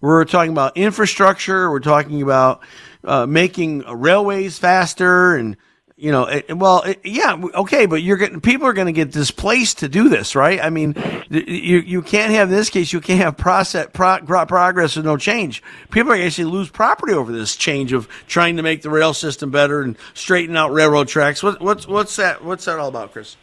[0.00, 1.70] we're talking about infrastructure.
[1.70, 2.60] We're talking about
[3.04, 5.56] uh, making railways faster, and
[5.98, 9.10] you know, it, well, it, yeah, okay, but you're getting people are going to get
[9.10, 10.60] displaced to do this, right?
[10.62, 10.94] I mean,
[11.28, 15.04] you you can't have in this case you can't have process pro, pro- progress with
[15.04, 15.60] no change.
[15.90, 19.50] People are actually lose property over this change of trying to make the rail system
[19.50, 21.42] better and straighten out railroad tracks.
[21.42, 22.44] What, what's what's that?
[22.44, 23.36] What's that all about, Chris?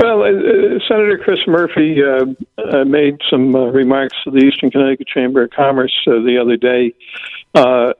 [0.00, 2.26] Well, uh, uh, Senator Chris Murphy uh,
[2.60, 6.56] uh, made some uh, remarks to the Eastern Connecticut Chamber of Commerce uh, the other
[6.56, 6.94] day.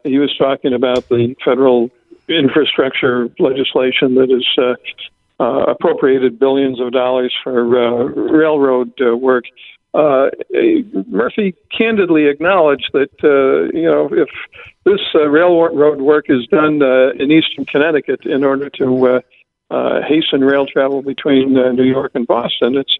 [0.04, 1.90] He was talking about the federal
[2.28, 9.44] infrastructure legislation that has uh, uh, appropriated billions of dollars for uh, railroad work.
[11.08, 13.10] Murphy candidly acknowledged that
[13.74, 14.28] you know if
[14.84, 16.82] this railroad work is done
[17.18, 19.22] in eastern Connecticut in order to
[20.06, 22.96] hasten rail travel between New York and Boston, it's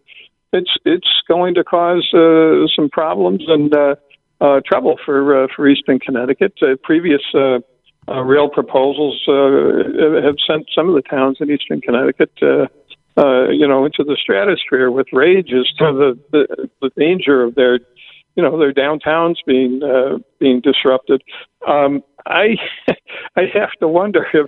[0.53, 3.97] it's it's going to cause uh, some problems and uh,
[4.41, 6.55] uh, trouble for for Eastern Connecticut.
[6.83, 7.23] Previous
[8.09, 12.67] uh, rail proposals uh, have sent some of the towns in Eastern Connecticut, uh,
[13.17, 17.55] uh, you know, into the stratosphere with rage as to the, the the danger of
[17.55, 17.81] their,
[18.37, 21.23] you know, their downtowns being uh, being disrupted.
[21.67, 22.57] Um, I
[23.37, 24.47] I have to wonder if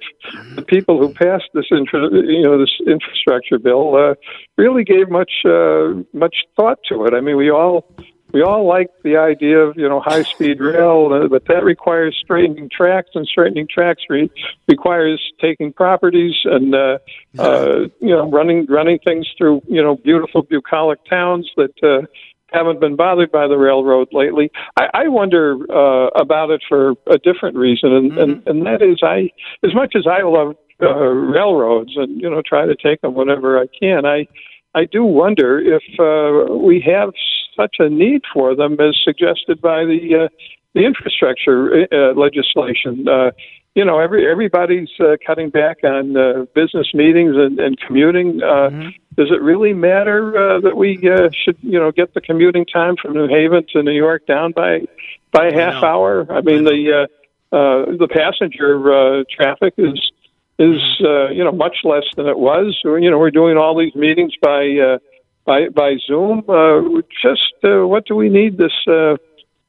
[0.55, 4.15] the people who passed this infra, you know this infrastructure bill uh,
[4.57, 7.15] really gave much uh, much thought to it.
[7.15, 7.85] I mean, we all
[8.33, 12.17] we all like the idea of you know high speed rail, uh, but that requires
[12.23, 14.31] straightening tracks, and straightening tracks re-
[14.69, 16.99] requires taking properties and uh,
[17.39, 21.73] uh, you know running running things through you know beautiful bucolic towns that.
[21.83, 22.07] Uh,
[22.53, 24.51] haven't been bothered by the railroad lately.
[24.77, 28.99] I, I wonder uh, about it for a different reason, and, and and that is
[29.05, 29.31] I,
[29.65, 33.57] as much as I love uh, railroads and you know try to take them whenever
[33.57, 34.27] I can, I
[34.75, 37.11] I do wonder if uh, we have
[37.57, 40.29] such a need for them as suggested by the uh,
[40.75, 43.09] the infrastructure uh, legislation.
[43.09, 43.31] Uh,
[43.75, 48.43] you know, every everybody's uh, cutting back on uh, business meetings and, and commuting.
[48.43, 52.65] Uh, Does it really matter uh, that we uh, should, you know, get the commuting
[52.65, 54.87] time from New Haven to New York down by
[55.33, 56.27] by a half hour?
[56.31, 57.07] I mean, the
[57.53, 60.13] uh, uh, the passenger uh, traffic is
[60.59, 62.79] is uh, you know much less than it was.
[62.85, 64.99] You know, we're doing all these meetings by uh,
[65.45, 66.45] by by Zoom.
[66.49, 68.73] Uh, just uh, what do we need this?
[68.87, 69.17] Uh,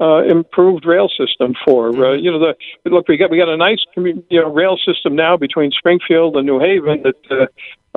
[0.01, 1.89] uh, improved rail system for.
[1.89, 5.15] Uh, you know, the look we got we got a nice you know rail system
[5.15, 7.43] now between Springfield and New Haven that uh,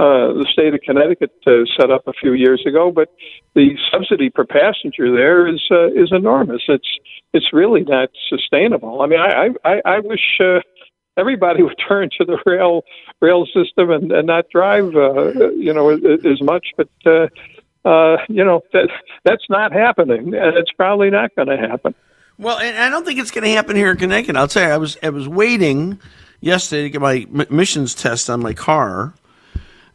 [0.01, 2.93] uh, the state of Connecticut uh, set up a few years ago.
[2.93, 3.09] But
[3.55, 6.62] the subsidy per passenger there is uh, is enormous.
[6.68, 6.99] It's
[7.33, 9.01] it's really not sustainable.
[9.01, 10.41] I mean, I I, I wish.
[10.41, 10.61] Uh,
[11.16, 12.83] Everybody would turn to the rail
[13.22, 16.66] rail system and, and not drive, uh, you know, as, as much.
[16.77, 17.29] But uh,
[17.85, 18.89] uh, you know that
[19.24, 21.95] that's not happening, and it's probably not going to happen.
[22.39, 24.37] Well, and I don't think it's going to happen here in Connecticut.
[24.37, 26.01] I'll tell you, I was I was waiting
[26.41, 29.14] yesterday to get my emissions test on my car,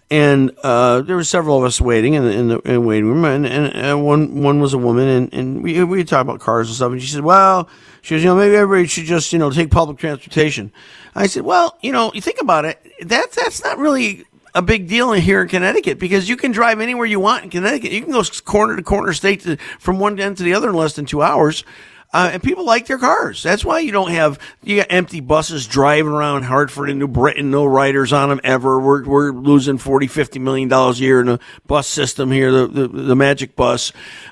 [0.10, 3.26] and uh, there were several of us waiting in the, in the, in waiting room,
[3.26, 6.68] and, and, and one one was a woman, and, and we we talked about cars
[6.68, 7.68] and stuff, and she said, "Well,
[8.02, 10.72] she goes, you know, maybe everybody should just you know take public transportation."
[11.16, 14.26] I said, "Well, you know, you think about it, that's that's not really."
[14.56, 17.92] A big deal here in Connecticut because you can drive anywhere you want in Connecticut.
[17.92, 20.76] You can go corner to corner, state to, from one end to the other in
[20.76, 21.64] less than two hours.
[22.12, 23.44] Uh, and people like their cars.
[23.44, 27.52] That's why you don't have you got empty buses driving around Hartford and New Britain,
[27.52, 28.80] no riders on them ever.
[28.80, 32.66] We're we're losing 40, 50 million dollars a year in the bus system here, the
[32.68, 33.92] the, the magic bus.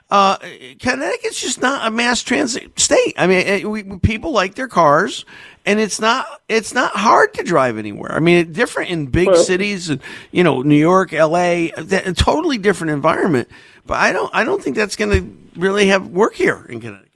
[0.10, 0.38] Uh,
[0.80, 3.14] Connecticut's just not a mass transit state.
[3.16, 5.24] I mean, it, we, people like their cars,
[5.64, 8.14] and it's not it's not hard to drive anywhere.
[8.14, 9.92] I mean, different in big Well- cities,
[10.32, 13.50] you know, New York, L.A., that, a totally different environment.
[13.86, 17.07] But I don't I don't think that's going to really have work here in Connecticut.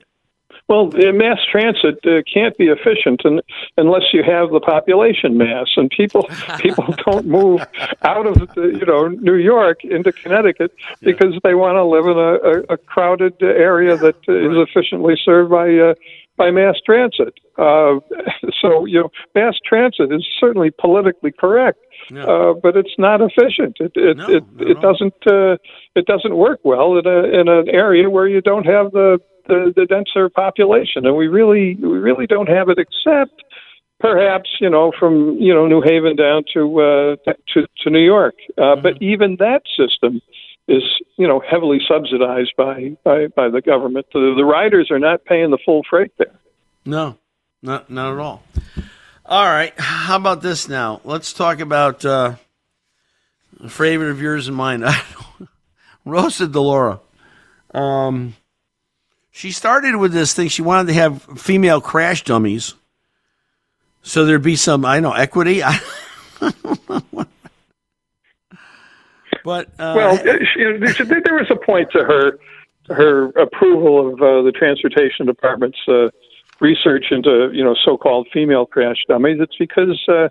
[0.68, 3.40] Well, mass transit uh, can't be efficient un
[3.76, 7.60] unless you have the population mass, and people people don't move
[8.02, 12.16] out of the, you know New York into Connecticut because they want to live in
[12.16, 15.94] a, a, a crowded area that uh, is efficiently served by uh,
[16.36, 17.34] by mass transit.
[17.58, 18.00] Uh,
[18.60, 21.78] so you know, mass transit is certainly politically correct.
[22.10, 23.76] Uh, but it's not efficient.
[23.80, 25.56] It it it, it doesn't uh,
[25.94, 29.18] it doesn't work well in a in an area where you don't have the,
[29.52, 33.42] the the denser population, and we really we really don't have it except
[34.00, 38.34] perhaps you know from you know New Haven down to uh, to to New York.
[38.56, 40.20] Uh, But even that system
[40.68, 40.82] is
[41.16, 44.06] you know heavily subsidized by by, by the government.
[44.12, 46.38] The, the riders are not paying the full freight there.
[46.84, 47.18] No,
[47.62, 48.42] not not at all.
[49.24, 51.00] All right, how about this now?
[51.04, 52.34] Let's talk about uh,
[53.62, 54.84] a favorite of yours and mine,
[56.04, 57.00] Rosa DeLauro.
[57.72, 58.34] Um,
[59.32, 60.48] she started with this thing.
[60.48, 62.74] She wanted to have female crash dummies,
[64.02, 65.62] so there'd be some, I know, equity.
[65.64, 65.80] I,
[69.42, 72.38] but uh, well, uh, she, there there was a point to her
[72.88, 76.10] her approval of uh, the transportation department's uh,
[76.60, 79.38] research into you know so-called female crash dummies.
[79.40, 80.28] It's because uh,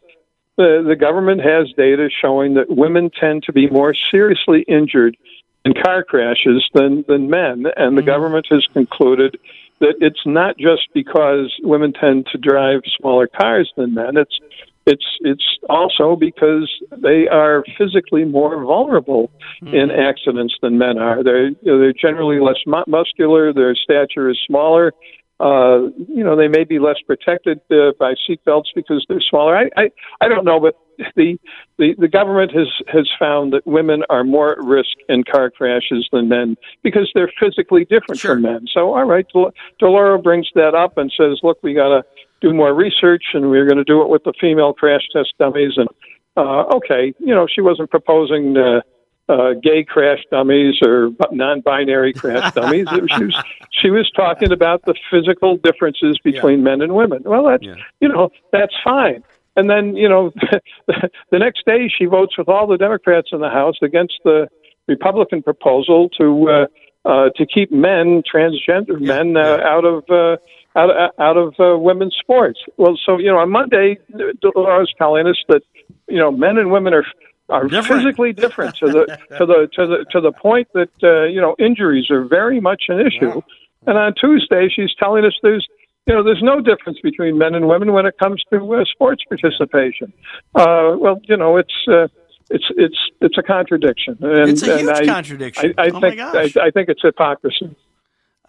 [0.57, 5.17] the the government has data showing that women tend to be more seriously injured
[5.65, 8.05] in car crashes than than men, and the mm-hmm.
[8.05, 9.37] government has concluded
[9.79, 14.17] that it's not just because women tend to drive smaller cars than men.
[14.17, 14.39] It's
[14.85, 19.31] it's it's also because they are physically more vulnerable
[19.61, 19.75] mm-hmm.
[19.75, 21.23] in accidents than men are.
[21.23, 23.53] They're they're generally less mu- muscular.
[23.53, 24.93] Their stature is smaller.
[25.41, 29.57] Uh, you know, they may be less protected uh, by seatbelts because they're smaller.
[29.57, 29.89] I, I
[30.21, 30.75] I don't know, but
[31.15, 31.39] the,
[31.79, 36.07] the the government has has found that women are more at risk in car crashes
[36.11, 38.67] than men because they're physically different from men.
[38.71, 42.03] So, all right, Del- DeLauro brings that up and says, look, we got to
[42.41, 45.73] do more research, and we're going to do it with the female crash test dummies.
[45.75, 45.89] And
[46.37, 48.57] uh, okay, you know, she wasn't proposing.
[48.57, 48.81] Uh,
[49.29, 52.87] uh, gay crash dummies or non-binary crash dummies.
[52.89, 53.43] she was
[53.81, 57.23] she was talking about the physical differences between men and women.
[57.23, 57.63] Well, that's
[57.99, 59.23] you know that's fine.
[59.55, 60.31] And then you know
[60.87, 64.47] the next day she votes with all the Democrats in the House against the
[64.87, 66.65] Republican proposal to uh,
[67.03, 70.37] uh, to keep men, transgender men, uh, out of uh,
[70.77, 72.59] out out of uh, women's sports.
[72.77, 75.61] Well, so you know on Monday, DeLauro was telling us that
[76.07, 77.05] you know men and women are
[77.51, 79.05] are physically different to the
[79.37, 82.83] to the to the to the point that uh, you know injuries are very much
[82.89, 83.41] an issue.
[83.87, 85.67] And on Tuesday, she's telling us there's
[86.07, 89.23] you know there's no difference between men and women when it comes to uh, sports
[89.27, 90.13] participation.
[90.55, 91.73] Uh, well, you know it's.
[91.87, 92.07] Uh,
[92.53, 94.17] it's it's it's a contradiction.
[94.19, 95.73] And, It's a and huge I, contradiction.
[95.77, 96.19] I, I Oh think.
[96.19, 97.73] I, I think it's hypocrisy.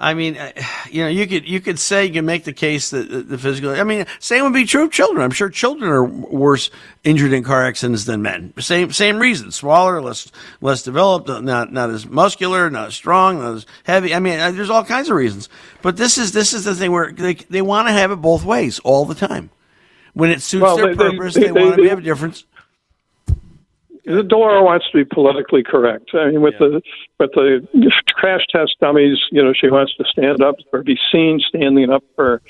[0.03, 0.51] I mean, uh,
[0.91, 3.71] you know, you could you could say you can make the case that the, physical.
[3.71, 5.23] I mean, same would be true of children.
[5.23, 6.71] I'm sure children are worse
[7.05, 8.53] injured in car accidents than men.
[8.59, 9.53] Same same reason.
[9.53, 10.31] Smaller, less
[10.61, 14.13] less developed, uh, not not as muscular, not as strong, not as heavy.
[14.13, 15.49] I mean, uh, there's all kinds of reasons.
[15.83, 18.45] But this is this is the thing where they they want to have it both
[18.45, 19.51] ways all the time.
[20.15, 22.45] When it suits Well, their they- they- purpose, they- they, want to have a difference.
[24.07, 26.11] DeLauro wants to be politically correct.
[26.15, 26.83] I mean, with the
[27.19, 27.67] with the
[28.15, 32.03] crash test dummies, you know, she wants to stand up or be seen standing up
[32.17, 32.43] for,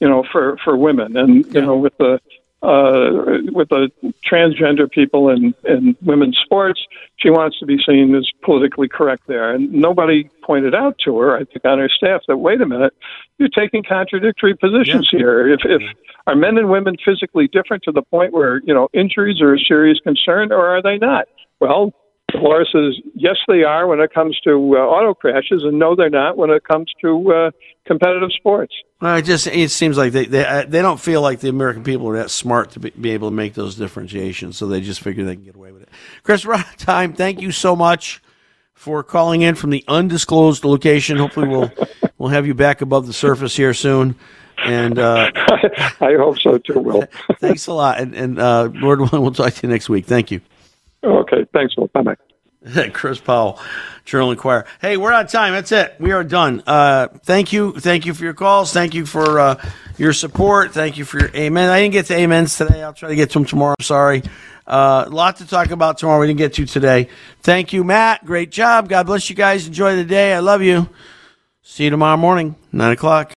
[0.00, 2.20] you know, for for women, and you know, with the
[2.62, 3.88] uh, with the
[4.28, 6.80] transgender people in in women's sports,
[7.16, 9.54] she wants to be seen as politically correct there.
[9.54, 12.94] And nobody pointed out to her, I think, on her staff that wait a minute,
[13.38, 15.48] you're taking contradictory positions here.
[15.48, 15.82] If if
[16.26, 19.58] are men and women physically different to the point where you know injuries are a
[19.58, 21.26] serious concern, or are they not?
[21.60, 21.92] Well,
[22.34, 26.10] Laura says, yes, they are when it comes to uh, auto crashes, and no, they're
[26.10, 27.50] not when it comes to uh,
[27.86, 28.74] competitive sports.
[29.00, 31.84] Well, it just it seems like they they uh, they don't feel like the American
[31.84, 35.00] people are that smart to be, be able to make those differentiations, so they just
[35.00, 35.88] figure they can get away with it.
[36.24, 37.12] Chris, we're out of time.
[37.12, 38.20] Thank you so much
[38.74, 41.16] for calling in from the undisclosed location.
[41.16, 41.70] Hopefully, we'll
[42.18, 44.16] we'll have you back above the surface here soon.
[44.64, 45.30] And uh,
[46.00, 47.04] I hope so too, Will.
[47.40, 48.00] thanks a lot.
[48.00, 50.06] And, and uh, Lord willing, we'll talk to you next week.
[50.06, 50.40] Thank you.
[51.04, 51.86] Okay, thanks, Will.
[51.88, 52.16] Bye bye.
[52.92, 53.60] Chris Powell,
[54.04, 54.66] Journal Enquirer.
[54.80, 55.52] Hey, we're out of time.
[55.52, 55.94] That's it.
[55.98, 56.62] We are done.
[56.66, 57.72] Uh, thank you.
[57.72, 58.72] Thank you for your calls.
[58.72, 60.72] Thank you for uh, your support.
[60.72, 61.70] Thank you for your amen.
[61.70, 62.82] I didn't get to amens today.
[62.82, 63.76] I'll try to get to them tomorrow.
[63.80, 64.22] Sorry.
[64.66, 66.20] Uh, a lot to talk about tomorrow.
[66.20, 67.08] We didn't get to today.
[67.40, 68.24] Thank you, Matt.
[68.24, 68.88] Great job.
[68.88, 69.66] God bless you guys.
[69.66, 70.34] Enjoy the day.
[70.34, 70.88] I love you.
[71.62, 73.37] See you tomorrow morning, 9 o'clock.